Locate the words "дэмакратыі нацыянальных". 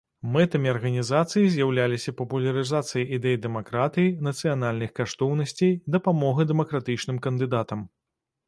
3.45-4.97